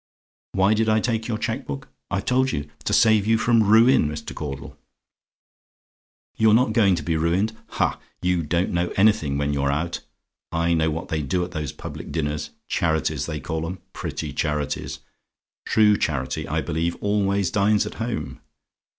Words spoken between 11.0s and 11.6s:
they do at